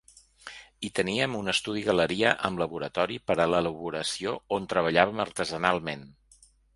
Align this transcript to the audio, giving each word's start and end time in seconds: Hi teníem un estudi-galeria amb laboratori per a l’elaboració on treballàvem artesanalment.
Hi 0.87 0.89
teníem 0.99 1.33
un 1.39 1.51
estudi-galeria 1.51 2.31
amb 2.49 2.61
laboratori 2.63 3.19
per 3.31 3.35
a 3.45 3.47
l’elaboració 3.51 4.33
on 4.57 4.65
treballàvem 4.73 5.23
artesanalment. 5.27 6.07